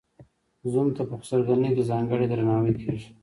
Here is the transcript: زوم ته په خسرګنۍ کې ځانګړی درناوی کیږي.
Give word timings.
زوم 0.71 0.87
ته 0.95 1.01
په 1.09 1.15
خسرګنۍ 1.21 1.69
کې 1.75 1.83
ځانګړی 1.91 2.25
درناوی 2.31 2.73
کیږي. 2.81 3.09